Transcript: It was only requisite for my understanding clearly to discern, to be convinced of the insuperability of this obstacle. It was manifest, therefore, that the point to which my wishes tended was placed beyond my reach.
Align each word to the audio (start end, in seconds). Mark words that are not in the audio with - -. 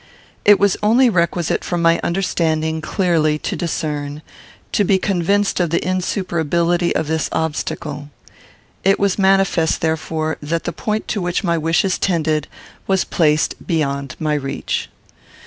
It 0.45 0.57
was 0.59 0.77
only 0.81 1.11
requisite 1.11 1.63
for 1.63 1.77
my 1.77 1.99
understanding 2.03 2.81
clearly 2.81 3.37
to 3.37 3.55
discern, 3.55 4.23
to 4.71 4.83
be 4.83 4.97
convinced 4.97 5.59
of 5.59 5.69
the 5.69 5.87
insuperability 5.87 6.95
of 6.95 7.05
this 7.05 7.29
obstacle. 7.31 8.09
It 8.83 8.99
was 8.99 9.19
manifest, 9.19 9.81
therefore, 9.81 10.37
that 10.41 10.63
the 10.63 10.73
point 10.73 11.07
to 11.09 11.21
which 11.21 11.43
my 11.43 11.55
wishes 11.55 11.99
tended 11.99 12.47
was 12.87 13.03
placed 13.03 13.53
beyond 13.67 14.15
my 14.17 14.33
reach. 14.33 14.89